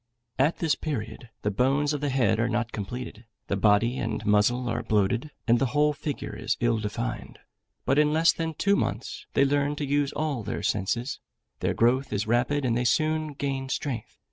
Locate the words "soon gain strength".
12.83-14.17